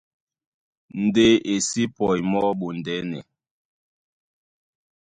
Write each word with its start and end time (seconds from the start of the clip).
Ndé 1.03 1.27
e 1.53 1.55
sí 1.67 1.83
pɔi 1.95 2.19
mɔ́ 2.31 2.45
ɓondɛ́nɛ. 2.59 3.19